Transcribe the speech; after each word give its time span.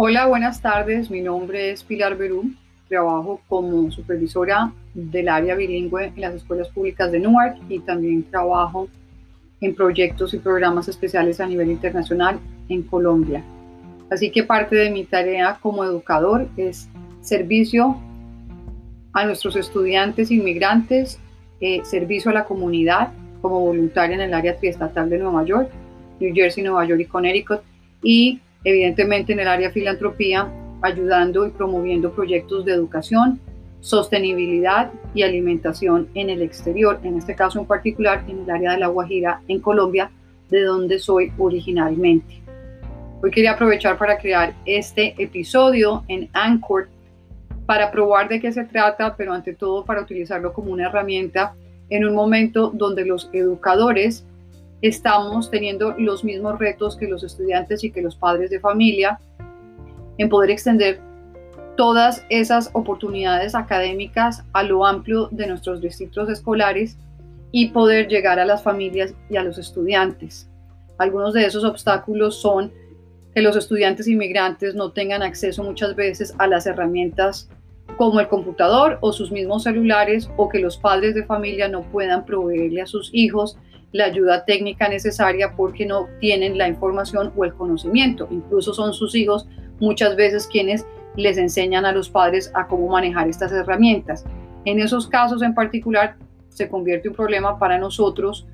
Hola, 0.00 0.26
buenas 0.26 0.62
tardes. 0.62 1.10
Mi 1.10 1.20
nombre 1.20 1.72
es 1.72 1.82
Pilar 1.82 2.16
Berú. 2.16 2.52
Trabajo 2.88 3.40
como 3.48 3.90
supervisora 3.90 4.72
del 4.94 5.28
área 5.28 5.56
bilingüe 5.56 6.12
en 6.14 6.20
las 6.20 6.34
escuelas 6.36 6.68
públicas 6.68 7.10
de 7.10 7.18
Newark 7.18 7.56
y 7.68 7.80
también 7.80 8.22
trabajo 8.30 8.88
en 9.60 9.74
proyectos 9.74 10.34
y 10.34 10.38
programas 10.38 10.86
especiales 10.86 11.40
a 11.40 11.46
nivel 11.46 11.72
internacional 11.72 12.38
en 12.68 12.84
Colombia. 12.84 13.42
Así 14.08 14.30
que 14.30 14.44
parte 14.44 14.76
de 14.76 14.88
mi 14.90 15.02
tarea 15.02 15.58
como 15.60 15.82
educador 15.82 16.46
es 16.56 16.88
servicio 17.20 18.00
a 19.14 19.26
nuestros 19.26 19.56
estudiantes 19.56 20.30
inmigrantes, 20.30 21.18
eh, 21.60 21.80
servicio 21.82 22.30
a 22.30 22.34
la 22.34 22.44
comunidad 22.44 23.12
como 23.42 23.58
voluntaria 23.58 24.14
en 24.14 24.20
el 24.20 24.34
área 24.34 24.56
triestatal 24.56 25.10
de 25.10 25.18
Nueva 25.18 25.44
York, 25.44 25.72
New 26.20 26.32
Jersey, 26.32 26.62
Nueva 26.62 26.84
York 26.84 27.00
y 27.00 27.06
Connecticut 27.06 27.62
y 28.00 28.40
evidentemente 28.64 29.32
en 29.32 29.40
el 29.40 29.48
área 29.48 29.70
filantropía, 29.70 30.52
ayudando 30.82 31.46
y 31.46 31.50
promoviendo 31.50 32.12
proyectos 32.12 32.64
de 32.64 32.72
educación, 32.72 33.40
sostenibilidad 33.80 34.90
y 35.14 35.22
alimentación 35.22 36.08
en 36.14 36.30
el 36.30 36.42
exterior, 36.42 37.00
en 37.02 37.16
este 37.16 37.34
caso 37.34 37.60
en 37.60 37.66
particular 37.66 38.24
en 38.28 38.40
el 38.40 38.50
área 38.50 38.72
de 38.72 38.78
La 38.78 38.88
Guajira, 38.88 39.40
en 39.48 39.60
Colombia, 39.60 40.10
de 40.50 40.62
donde 40.62 40.98
soy 40.98 41.32
originalmente. 41.38 42.42
Hoy 43.22 43.30
quería 43.30 43.52
aprovechar 43.52 43.98
para 43.98 44.18
crear 44.18 44.54
este 44.64 45.14
episodio 45.18 46.04
en 46.08 46.28
Anchor 46.32 46.88
para 47.66 47.90
probar 47.90 48.28
de 48.28 48.40
qué 48.40 48.52
se 48.52 48.64
trata, 48.64 49.14
pero 49.16 49.32
ante 49.32 49.54
todo 49.54 49.84
para 49.84 50.00
utilizarlo 50.00 50.52
como 50.52 50.72
una 50.72 50.86
herramienta 50.86 51.54
en 51.90 52.04
un 52.04 52.14
momento 52.14 52.70
donde 52.72 53.04
los 53.04 53.28
educadores 53.32 54.24
estamos 54.82 55.50
teniendo 55.50 55.94
los 55.98 56.24
mismos 56.24 56.58
retos 56.58 56.96
que 56.96 57.08
los 57.08 57.24
estudiantes 57.24 57.82
y 57.84 57.90
que 57.90 58.02
los 58.02 58.16
padres 58.16 58.50
de 58.50 58.60
familia 58.60 59.18
en 60.18 60.28
poder 60.28 60.50
extender 60.50 61.00
todas 61.76 62.24
esas 62.28 62.70
oportunidades 62.72 63.54
académicas 63.54 64.44
a 64.52 64.62
lo 64.62 64.84
amplio 64.84 65.28
de 65.30 65.46
nuestros 65.46 65.80
distritos 65.80 66.28
escolares 66.28 66.96
y 67.52 67.68
poder 67.68 68.08
llegar 68.08 68.38
a 68.38 68.44
las 68.44 68.62
familias 68.62 69.14
y 69.30 69.36
a 69.36 69.44
los 69.44 69.58
estudiantes. 69.58 70.48
Algunos 70.98 71.34
de 71.34 71.44
esos 71.44 71.64
obstáculos 71.64 72.40
son 72.40 72.72
que 73.34 73.42
los 73.42 73.56
estudiantes 73.56 74.08
inmigrantes 74.08 74.74
no 74.74 74.90
tengan 74.90 75.22
acceso 75.22 75.62
muchas 75.62 75.94
veces 75.94 76.34
a 76.38 76.48
las 76.48 76.66
herramientas 76.66 77.48
como 77.96 78.20
el 78.20 78.28
computador 78.28 78.98
o 79.00 79.12
sus 79.12 79.30
mismos 79.30 79.62
celulares 79.62 80.28
o 80.36 80.48
que 80.48 80.58
los 80.58 80.76
padres 80.76 81.14
de 81.14 81.24
familia 81.24 81.68
no 81.68 81.82
puedan 81.82 82.24
proveerle 82.24 82.82
a 82.82 82.86
sus 82.86 83.10
hijos 83.12 83.56
la 83.92 84.06
ayuda 84.06 84.44
técnica 84.44 84.88
necesaria 84.88 85.54
porque 85.56 85.86
no 85.86 86.08
tienen 86.20 86.58
la 86.58 86.68
información 86.68 87.32
o 87.36 87.44
el 87.44 87.54
conocimiento. 87.54 88.28
Incluso 88.30 88.74
son 88.74 88.92
sus 88.92 89.14
hijos 89.14 89.46
muchas 89.80 90.16
veces 90.16 90.46
quienes 90.46 90.86
les 91.16 91.38
enseñan 91.38 91.84
a 91.84 91.92
los 91.92 92.08
padres 92.08 92.50
a 92.54 92.66
cómo 92.66 92.88
manejar 92.88 93.28
estas 93.28 93.52
herramientas. 93.52 94.24
En 94.64 94.80
esos 94.80 95.08
casos 95.08 95.42
en 95.42 95.54
particular 95.54 96.16
se 96.48 96.68
convierte 96.68 97.08
un 97.08 97.14
problema 97.14 97.58
para 97.58 97.78
nosotros 97.78 98.46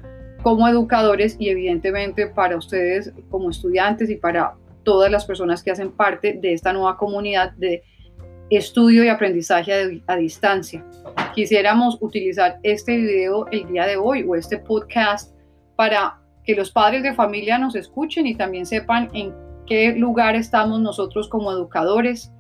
como 0.43 0.69
educadores 0.69 1.37
y 1.39 1.49
evidentemente 1.49 2.27
para 2.27 2.57
ustedes 2.57 3.13
como 3.31 3.51
estudiantes 3.51 4.11
y 4.11 4.17
para 4.17 4.55
todas 4.83 5.11
las 5.11 5.25
personas 5.25 5.63
que 5.63 5.71
hacen 5.71 5.91
parte 5.91 6.39
de 6.41 6.53
esta 6.53 6.73
nueva 6.73 6.97
comunidad 6.97 7.53
de 7.53 7.83
estudio 8.51 9.03
y 9.03 9.09
aprendizaje 9.09 10.03
a, 10.07 10.17
distancia. 10.17 10.85
Quisiéramos 11.35 11.99
utilizar 12.01 12.61
este 12.63 12.97
video 12.97 13.49
el 13.51 13.67
día 13.67 13.87
de 13.87 13.97
hoy 13.97 14.25
o 14.29 14.37
este 14.37 14.57
podcast 14.57 15.35
para 15.75 16.21
que 16.45 16.55
los 16.55 16.71
padres 16.71 17.03
de 17.03 17.13
familia 17.13 17.59
nos 17.59 17.75
escuchen 17.75 18.29
y 18.29 18.37
también 18.37 18.67
sepan 18.67 19.11
en 19.15 19.35
qué 19.67 19.97
lugar 19.97 20.37
estamos 20.37 20.81
nosotros 20.81 21.29
como 21.29 21.51
educadores, 21.51 22.33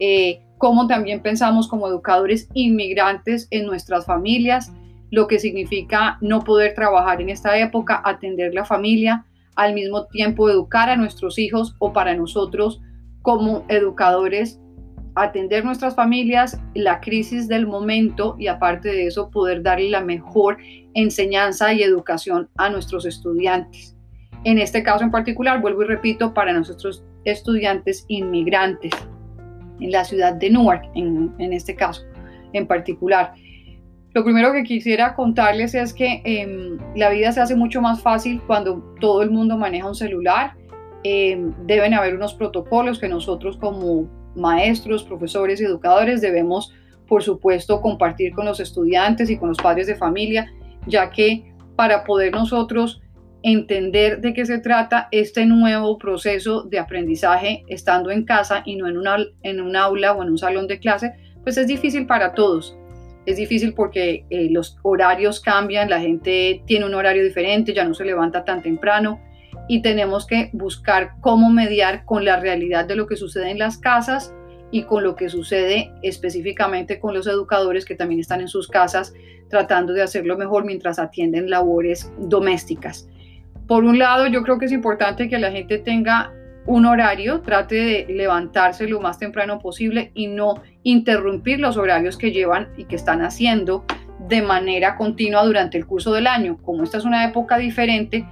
eh, 0.00 0.42
cómo 0.58 0.86
también 0.86 1.22
pensamos 1.22 1.66
como 1.66 1.88
educadores 1.88 2.48
inmigrantes 2.52 3.48
en 3.50 3.64
nuestras 3.64 4.04
familias, 4.04 4.70
lo 5.10 5.28
que 5.28 5.38
significa 5.38 6.18
no 6.20 6.40
poder 6.40 6.74
trabajar 6.74 7.22
en 7.22 7.30
esta 7.30 7.56
época, 7.58 8.02
atender 8.04 8.52
la 8.52 8.66
familia, 8.66 9.24
al 9.56 9.72
mismo 9.72 10.06
tiempo 10.08 10.50
educar 10.50 10.90
a 10.90 10.96
nuestros 10.96 11.38
hijos 11.38 11.74
o 11.78 11.94
para 11.94 12.14
nosotros 12.14 12.82
como 13.22 13.64
educadores 13.68 14.60
atender 15.14 15.64
nuestras 15.64 15.94
familias, 15.94 16.60
la 16.74 17.00
crisis 17.00 17.48
del 17.48 17.66
momento 17.66 18.36
y 18.38 18.46
aparte 18.46 18.88
de 18.88 19.06
eso 19.06 19.30
poder 19.30 19.62
darle 19.62 19.90
la 19.90 20.00
mejor 20.00 20.58
enseñanza 20.94 21.72
y 21.72 21.82
educación 21.82 22.48
a 22.56 22.70
nuestros 22.70 23.04
estudiantes. 23.04 23.96
En 24.44 24.58
este 24.58 24.82
caso 24.82 25.04
en 25.04 25.10
particular, 25.10 25.60
vuelvo 25.60 25.82
y 25.82 25.86
repito, 25.86 26.34
para 26.34 26.52
nuestros 26.52 27.04
estudiantes 27.24 28.04
inmigrantes 28.08 28.92
en 29.80 29.90
la 29.90 30.04
ciudad 30.04 30.34
de 30.34 30.50
Newark, 30.50 30.84
en, 30.94 31.52
este 31.52 31.74
caso 31.74 32.02
en 32.52 32.66
particular. 32.66 33.34
Lo 34.14 34.24
primero 34.24 34.52
que 34.52 34.64
quisiera 34.64 35.14
contarles 35.14 35.74
es 35.74 35.94
que 35.94 36.20
em, 36.24 36.78
la 36.96 37.08
vida 37.10 37.32
se 37.32 37.40
hace 37.40 37.56
mucho 37.56 37.80
más 37.80 38.02
fácil 38.02 38.42
cuando 38.46 38.94
todo 39.00 39.22
el 39.22 39.30
mundo 39.30 39.56
maneja 39.56 39.88
un 39.88 39.94
celular. 39.94 40.54
Em, 41.04 41.52
deben 41.66 41.94
haber 41.94 42.14
unos 42.14 42.34
protocolos 42.34 42.98
que 42.98 43.08
nosotros 43.08 43.56
como 43.56 44.08
maestros, 44.34 45.04
profesores 45.04 45.60
y 45.60 45.64
educadores 45.64 46.20
debemos, 46.20 46.72
por 47.06 47.22
supuesto, 47.22 47.80
compartir 47.80 48.32
con 48.32 48.46
los 48.46 48.60
estudiantes 48.60 49.30
y 49.30 49.36
con 49.36 49.48
los 49.48 49.58
padres 49.58 49.86
de 49.86 49.96
familia, 49.96 50.52
ya 50.86 51.10
que 51.10 51.52
para 51.76 52.04
poder 52.04 52.32
nosotros 52.32 53.02
entender 53.42 54.20
de 54.20 54.34
qué 54.34 54.46
se 54.46 54.58
trata 54.58 55.08
este 55.10 55.46
nuevo 55.46 55.98
proceso 55.98 56.62
de 56.62 56.78
aprendizaje 56.78 57.64
estando 57.66 58.10
en 58.10 58.24
casa 58.24 58.62
y 58.64 58.76
no 58.76 58.86
en, 58.86 58.96
una, 58.96 59.16
un 59.16 59.76
aula 59.76 60.12
o 60.12 60.22
en 60.22 60.30
un 60.30 60.38
salón 60.38 60.68
de 60.68 60.78
clase, 60.78 61.12
pues 61.42 61.56
es 61.56 61.66
difícil 61.66 62.06
para 62.06 62.34
todos. 62.34 62.76
Es 63.26 63.36
difícil 63.36 63.74
porque 63.74 64.24
eh, 64.30 64.48
los 64.50 64.78
horarios 64.82 65.40
cambian, 65.40 65.90
la 65.90 66.00
gente 66.00 66.62
tiene 66.66 66.86
un 66.86 66.94
horario 66.94 67.22
diferente, 67.22 67.72
ya 67.72 67.84
no 67.84 67.94
se 67.94 68.04
levanta 68.04 68.44
tan 68.44 68.62
temprano, 68.62 69.20
y 69.68 69.82
tenemos 69.82 70.26
que 70.26 70.50
buscar 70.52 71.12
cómo 71.20 71.50
mediar 71.50 72.04
con 72.04 72.24
la 72.24 72.38
realidad 72.40 72.86
de 72.86 72.96
lo 72.96 73.06
que 73.06 73.16
sucede 73.16 73.50
en 73.50 73.58
las 73.58 73.78
casas 73.78 74.34
y 74.70 74.84
con 74.84 75.04
lo 75.04 75.14
que 75.14 75.28
sucede 75.28 75.92
específicamente 76.02 76.98
con 76.98 77.14
los 77.14 77.26
educadores 77.26 77.84
que 77.84 77.94
también 77.94 78.20
están 78.20 78.40
en 78.40 78.48
sus 78.48 78.68
casas 78.68 79.12
tratando 79.48 79.92
de 79.92 80.02
hacerlo 80.02 80.36
mejor 80.38 80.64
mientras 80.64 80.98
atienden 80.98 81.50
labores 81.50 82.10
domésticas. 82.18 83.08
Por 83.68 83.84
un 83.84 83.98
lado, 83.98 84.26
yo 84.26 84.42
creo 84.42 84.58
que 84.58 84.64
es 84.64 84.72
importante 84.72 85.28
que 85.28 85.38
la 85.38 85.52
gente 85.52 85.78
tenga 85.78 86.32
un 86.66 86.86
horario, 86.86 87.40
trate 87.40 87.74
de 87.74 88.06
levantarse 88.08 88.86
lo 88.86 89.00
más 89.00 89.18
temprano 89.18 89.58
posible 89.58 90.10
y 90.14 90.28
no 90.28 90.62
interrumpir 90.84 91.60
los 91.60 91.76
horarios 91.76 92.16
que 92.16 92.30
llevan 92.30 92.68
y 92.76 92.84
que 92.84 92.96
están 92.96 93.22
haciendo 93.22 93.84
de 94.28 94.42
manera 94.42 94.96
continua 94.96 95.44
durante 95.44 95.76
el 95.76 95.86
curso 95.86 96.12
del 96.12 96.26
año. 96.26 96.58
Como 96.62 96.84
esta 96.84 96.98
es 96.98 97.04
una 97.04 97.24
época 97.24 97.58
diferente, 97.58 98.24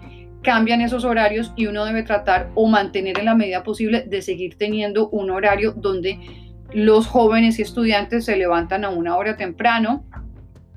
cambian 0.42 0.80
esos 0.80 1.04
horarios 1.04 1.52
y 1.56 1.66
uno 1.66 1.84
debe 1.84 2.02
tratar 2.02 2.50
o 2.54 2.66
mantener 2.66 3.18
en 3.18 3.26
la 3.26 3.34
medida 3.34 3.62
posible 3.62 4.04
de 4.06 4.22
seguir 4.22 4.56
teniendo 4.56 5.08
un 5.10 5.30
horario 5.30 5.72
donde 5.72 6.18
los 6.72 7.06
jóvenes 7.06 7.58
y 7.58 7.62
estudiantes 7.62 8.24
se 8.24 8.36
levantan 8.36 8.84
a 8.84 8.90
una 8.90 9.16
hora 9.16 9.36
temprano 9.36 10.04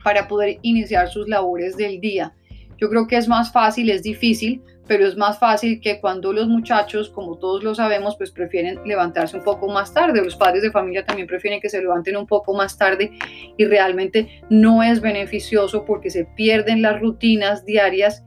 para 0.04 0.28
poder 0.28 0.58
iniciar 0.62 1.10
sus 1.10 1.28
labores 1.28 1.78
del 1.78 2.02
día. 2.02 2.34
Yo 2.78 2.90
creo 2.90 3.08
que 3.08 3.16
es 3.16 3.28
más 3.28 3.54
fácil, 3.54 3.90
es 3.90 4.04
difícil, 4.04 4.62
pero 4.88 5.08
es 5.08 5.16
más 5.16 5.40
fácil 5.40 5.80
que 5.80 6.02
cuando 6.02 6.34
los 6.34 6.48
muchachos, 6.48 7.10
como 7.10 7.38
todos 7.38 7.64
lo 7.64 7.74
sabemos, 7.74 8.18
pues 8.18 8.32
prefieren 8.32 8.80
levantarse 8.86 9.38
un 9.38 9.44
poco 9.44 9.70
más 9.70 9.94
tarde. 9.94 10.22
Los 10.22 10.36
padres 10.36 10.62
de 10.64 10.72
familia 10.72 11.06
también 11.06 11.28
prefieren 11.28 11.62
que 11.62 11.70
se 11.70 11.80
levanten 11.80 12.18
un 12.18 12.28
poco 12.28 12.54
más 12.54 12.78
tarde 12.78 13.12
y 13.56 13.64
realmente 13.64 14.42
no 14.50 14.84
es 14.84 15.00
beneficioso 15.00 15.86
porque 15.86 16.10
se 16.10 16.26
pierden 16.26 16.82
las 16.82 17.00
rutinas 17.00 17.66
diarias 17.66 18.26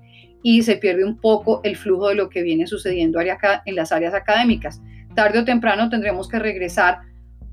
y 0.48 0.62
se 0.62 0.76
pierde 0.76 1.04
un 1.04 1.18
poco 1.18 1.60
el 1.64 1.74
flujo 1.74 2.08
de 2.08 2.14
lo 2.14 2.28
que 2.28 2.42
viene 2.42 2.68
sucediendo 2.68 3.18
en 3.20 3.74
las 3.74 3.90
áreas 3.90 4.14
académicas. 4.14 4.80
Tarde 5.16 5.40
o 5.40 5.44
temprano 5.44 5.88
tendremos 5.88 6.28
que 6.28 6.38
regresar 6.38 7.00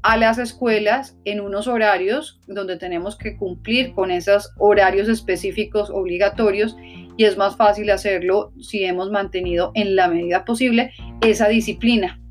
a 0.04 0.16
las 0.16 0.38
escuelas 0.38 1.18
en 1.26 1.42
unos 1.42 1.68
horarios 1.68 2.40
donde 2.46 2.78
tenemos 2.78 3.18
que 3.18 3.36
cumplir 3.36 3.94
con 3.96 4.12
esos 4.12 4.52
horarios 4.60 5.10
específicos 5.10 5.90
obligatorios 5.90 6.78
y 7.18 7.24
es 7.24 7.36
más 7.36 7.56
fácil 7.56 7.90
hacerlo 7.90 8.54
si 8.62 8.84
hemos 8.84 9.10
mantenido 9.10 9.72
en 9.74 9.96
la 9.96 10.08
medida 10.08 10.46
posible 10.46 10.92
esa 11.22 11.48
disciplina. 11.48 12.22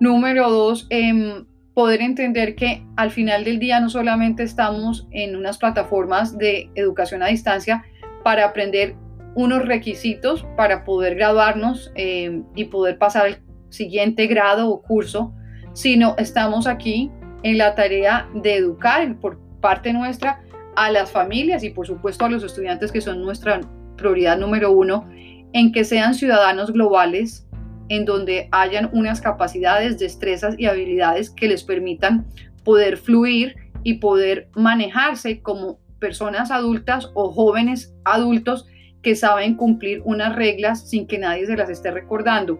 Número 0.00 0.50
dos, 0.50 0.86
em, 0.88 1.44
poder 1.74 2.00
entender 2.00 2.54
que 2.54 2.86
al 2.96 3.10
final 3.10 3.44
del 3.44 3.58
día 3.58 3.80
no 3.80 3.90
solamente 3.90 4.44
estamos 4.44 5.06
en 5.10 5.36
unas 5.36 5.58
plataformas 5.58 6.38
de 6.38 6.70
educación 6.74 7.22
a 7.22 7.26
distancia 7.26 7.84
para 8.22 8.46
aprender 8.46 8.96
unos 9.34 9.66
requisitos 9.66 10.46
para 10.56 10.84
poder 10.84 11.16
graduarnos 11.16 11.92
eh, 11.94 12.42
y 12.54 12.64
poder 12.64 12.98
pasar 12.98 13.26
al 13.26 13.38
siguiente 13.68 14.26
grado 14.26 14.70
o 14.70 14.82
curso, 14.82 15.34
sino 15.72 16.14
estamos 16.18 16.66
aquí 16.66 17.10
en 17.42 17.58
la 17.58 17.74
tarea 17.74 18.28
de 18.34 18.56
educar 18.56 19.18
por 19.20 19.38
parte 19.60 19.92
nuestra 19.92 20.40
a 20.76 20.90
las 20.90 21.10
familias 21.10 21.62
y 21.64 21.70
por 21.70 21.86
supuesto 21.86 22.24
a 22.24 22.30
los 22.30 22.42
estudiantes 22.42 22.92
que 22.92 23.00
son 23.00 23.22
nuestra 23.22 23.60
prioridad 23.96 24.38
número 24.38 24.72
uno, 24.72 25.08
en 25.52 25.72
que 25.72 25.84
sean 25.84 26.14
ciudadanos 26.14 26.72
globales 26.72 27.46
en 27.88 28.04
donde 28.04 28.48
hayan 28.50 28.90
unas 28.92 29.20
capacidades, 29.20 29.98
destrezas 29.98 30.54
y 30.58 30.66
habilidades 30.66 31.30
que 31.30 31.48
les 31.48 31.62
permitan 31.62 32.26
poder 32.64 32.96
fluir 32.96 33.56
y 33.82 33.94
poder 33.94 34.48
manejarse 34.54 35.42
como 35.42 35.78
personas 35.98 36.50
adultas 36.50 37.10
o 37.14 37.30
jóvenes 37.30 37.94
adultos 38.04 38.66
que 39.04 39.14
saben 39.14 39.54
cumplir 39.54 40.02
unas 40.04 40.34
reglas 40.34 40.88
sin 40.88 41.06
que 41.06 41.18
nadie 41.18 41.46
se 41.46 41.56
las 41.56 41.70
esté 41.70 41.92
recordando. 41.92 42.58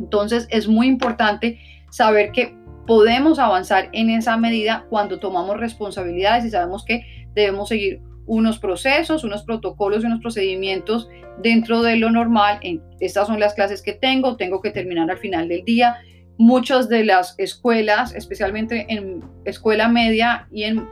Entonces 0.00 0.48
es 0.50 0.66
muy 0.66 0.88
importante 0.88 1.60
saber 1.90 2.32
que 2.32 2.56
podemos 2.86 3.38
avanzar 3.38 3.90
en 3.92 4.10
esa 4.10 4.36
medida 4.36 4.86
cuando 4.88 5.20
tomamos 5.20 5.58
responsabilidades 5.58 6.46
y 6.46 6.50
sabemos 6.50 6.84
que 6.84 7.04
debemos 7.34 7.68
seguir 7.68 8.00
unos 8.26 8.58
procesos, 8.58 9.24
unos 9.24 9.42
protocolos 9.42 10.02
y 10.02 10.06
unos 10.06 10.20
procedimientos 10.20 11.08
dentro 11.42 11.82
de 11.82 11.96
lo 11.96 12.10
normal. 12.10 12.60
Estas 13.00 13.26
son 13.26 13.40
las 13.40 13.54
clases 13.54 13.82
que 13.82 13.92
tengo, 13.92 14.36
tengo 14.36 14.60
que 14.60 14.70
terminar 14.70 15.10
al 15.10 15.18
final 15.18 15.48
del 15.48 15.64
día. 15.64 15.96
Muchas 16.38 16.88
de 16.88 17.04
las 17.04 17.34
escuelas, 17.38 18.14
especialmente 18.14 18.86
en 18.88 19.22
escuela 19.44 19.88
media 19.88 20.46
y 20.50 20.64
en 20.64 20.88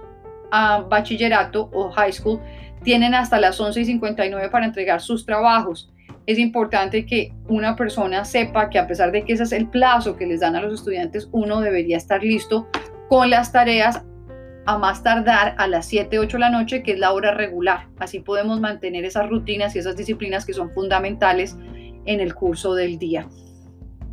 ah, 0.51 0.85
bachillerato 0.89 1.71
o 1.73 1.91
high 1.91 2.13
school, 2.13 2.41
tienen 2.87 3.17
hasta 3.17 3.41
las 3.41 3.61
11 3.61 3.81
y 3.81 3.85
59 3.85 4.49
para 4.49 4.65
entregar 4.65 5.01
sus 5.01 5.27
trabajos. 5.27 5.93
Es 6.25 6.39
importante 6.39 7.05
que 7.05 7.33
una 7.49 7.75
persona 7.75 8.25
sepa 8.25 8.71
que 8.71 8.79
a 8.79 8.87
pesar 8.87 9.11
de 9.11 9.25
que 9.25 9.33
ese 9.33 9.43
es 9.43 9.51
el 9.51 9.69
plazo 9.69 10.17
que 10.17 10.25
les 10.25 10.39
dan 10.39 10.55
a 10.55 10.63
los 10.63 10.73
estudiantes, 10.73 11.29
uno 11.33 11.61
debería 11.61 11.97
estar 11.97 12.23
listo 12.23 12.69
con 13.09 13.29
las 13.29 13.51
tareas 13.51 14.05
a 14.67 14.79
más 14.79 15.03
tardar 15.03 15.57
a 15.59 15.67
las 15.67 15.87
7, 15.87 16.17
8 16.17 16.37
de 16.37 16.41
la 16.41 16.51
noche, 16.51 16.85
que 16.85 16.93
es 16.93 17.01
la 17.01 17.13
hora 17.13 17.35
regular. 17.35 17.89
Así 17.99 18.21
podemos 18.21 18.61
mantener 18.61 19.05
esas 19.05 19.29
rutinas 19.29 19.75
y 19.75 19.81
esas 19.81 19.97
disciplinas 19.97 20.47
que 20.47 20.53
son 20.53 20.71
fundamentales 20.71 21.57
en 22.05 22.21
el 22.21 22.37
curso 22.37 22.77
del 22.77 23.01
día. 23.01 23.29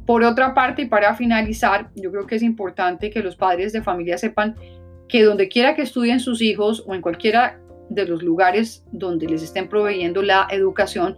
Por 0.08 0.24
otra 0.24 0.56
parte, 0.56 0.82
y 0.82 0.86
para 0.86 1.14
finalizar, 1.14 1.92
yo 1.96 2.12
creo 2.12 2.26
que 2.26 2.38
es 2.38 2.42
importante 2.42 3.12
que 3.12 3.22
los 3.22 3.36
padres 3.36 3.72
de 3.72 3.84
familia 3.84 4.18
sepan 4.18 4.56
que 5.08 5.22
donde 5.22 5.48
quiera 5.48 5.76
que 5.76 5.84
estudien 5.84 6.20
sus 6.20 6.42
hijos 6.42 6.84
o 6.88 6.96
en 6.96 7.02
cualquiera 7.02 7.60
de 7.90 8.06
los 8.06 8.24
lugares 8.24 8.84
donde 8.92 9.28
les 9.28 9.44
estén 9.44 9.70
proveyendo 9.70 10.22
la 10.22 10.48
educación, 10.52 11.18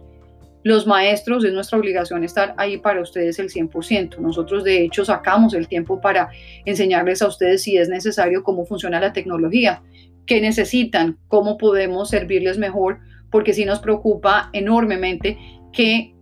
los 0.62 0.86
maestros, 0.86 1.44
es 1.44 1.52
nuestra 1.52 1.78
obligación 1.78 2.24
estar 2.24 2.54
ahí 2.56 2.78
para 2.78 3.00
ustedes 3.00 3.38
el 3.38 3.50
100%. 3.50 4.18
Nosotros 4.18 4.64
de 4.64 4.82
hecho 4.82 5.04
sacamos 5.04 5.54
el 5.54 5.68
tiempo 5.68 6.00
para 6.00 6.28
enseñarles 6.64 7.22
a 7.22 7.28
ustedes 7.28 7.62
si 7.62 7.76
es 7.76 7.88
necesario 7.88 8.42
cómo 8.42 8.64
funciona 8.64 8.98
la 8.98 9.12
tecnología, 9.12 9.82
qué 10.26 10.40
necesitan, 10.40 11.18
cómo 11.28 11.56
podemos 11.56 12.10
servirles 12.10 12.58
mejor, 12.58 12.98
porque 13.30 13.52
sí 13.52 13.64
nos 13.64 13.78
preocupa 13.78 14.50
enormemente 14.52 15.38
que 15.72 16.16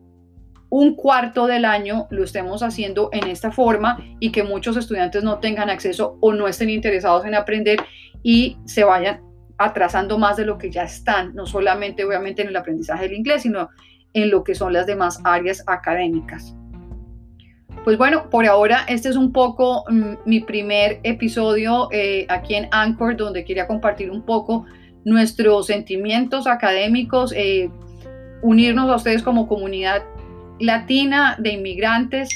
un 0.69 0.95
cuarto 0.95 1.47
del 1.47 1.65
año 1.65 2.07
lo 2.11 2.25
estemos 2.25 2.63
haciendo 2.63 3.09
en 3.13 3.29
esta 3.29 3.51
forma 3.51 3.97
y 4.21 4.31
que 4.31 4.43
muchos 4.43 4.77
estudiantes 4.77 5.23
no 5.23 5.39
tengan 5.39 5.71
acceso 5.71 6.19
o 6.21 6.33
no 6.33 6.49
estén 6.49 6.69
interesados 6.69 7.25
en 7.25 7.35
aprender 7.35 7.79
y 8.23 8.59
se 8.67 8.85
vayan 8.85 9.23
atrasando 9.59 10.19
más 10.19 10.37
de 10.37 10.45
lo 10.45 10.59
que 10.59 10.71
ya 10.71 10.83
están, 10.83 11.35
no 11.35 11.47
solamente 11.47 12.05
obviamente 12.05 12.43
en 12.43 12.49
el 12.49 12.57
aprendizaje 12.57 13.05
del 13.05 13.15
inglés, 13.15 13.43
sino 13.43 13.71
en 14.13 14.31
lo 14.31 14.45
que 14.45 14.55
son 14.55 14.73
las 14.73 14.87
demás 14.87 15.21
áreas 15.25 15.63
académicas. 15.67 16.55
Pues 17.85 17.99
bueno, 17.99 18.31
por 18.31 18.47
ahora 18.47 18.85
este 18.89 19.11
es 19.11 19.17
un 19.17 19.33
poco 19.33 19.85
mm, 19.91 20.15
mi 20.25 20.41
primer 20.41 21.01
episodio 21.03 21.89
eh, 21.93 22.27
aquí 22.31 22.55
en 22.55 22.69
Anchor, 22.71 23.17
donde 23.17 23.45
quería 23.45 23.67
compartir 23.67 24.11
un 24.11 24.23
poco 24.23 24.65
nuestros 25.05 25.67
sentimientos 25.67 26.47
académicos, 26.47 27.33
eh, 27.37 27.69
unirnos 28.41 28.89
a 28.91 28.97
ustedes 28.97 29.23
como 29.23 29.47
comunidad 29.47 30.03
latina 30.61 31.37
de 31.39 31.53
inmigrantes 31.53 32.31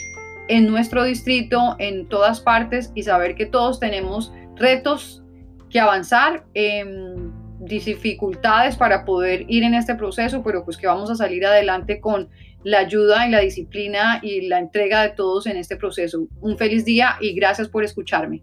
en 0.49 0.67
nuestro 0.67 1.05
distrito, 1.05 1.77
en 1.79 2.07
todas 2.09 2.41
partes, 2.41 2.93
y 2.95 3.03
saber 3.03 3.35
que 3.35 3.47
todos 3.47 3.81
tenemos 3.81 4.33
retos 4.57 5.23
que 5.71 5.81
avanzar. 5.81 6.45
Em, 6.55 7.31
dificultades 7.61 8.77
para 8.77 9.05
poder 9.05 9.45
ir 9.49 9.63
en 9.65 9.75
este 9.75 9.95
proceso, 9.95 10.43
pero 10.43 10.65
pues 10.65 10.77
que 10.77 10.87
vamos 10.87 11.11
a 11.11 11.17
salir 11.17 11.45
adelante 11.45 12.01
con 12.01 12.29
la 12.65 12.81
ayuda 12.81 13.27
y 13.27 13.31
la 13.31 13.41
disciplina 13.41 14.21
y 14.23 14.49
la 14.49 14.59
entrega 14.59 15.03
de 15.03 15.11
todos 15.11 15.47
en 15.47 15.57
este 15.57 15.77
proceso. 15.77 16.27
Un 16.41 16.57
feliz 16.57 16.85
día 16.85 17.17
y 17.21 17.35
gracias 17.35 17.69
por 17.69 17.85
escucharme. 17.85 18.43